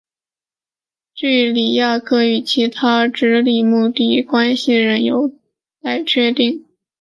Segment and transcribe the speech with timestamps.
[1.13, 5.31] 锯脂鲤亚科与其他脂鲤目的关系仍有
[5.79, 6.65] 待确定。